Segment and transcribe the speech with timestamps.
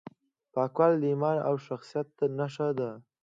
[0.53, 2.07] پاکوالی د ایمان او شخصیت
[2.37, 2.89] نښه ده.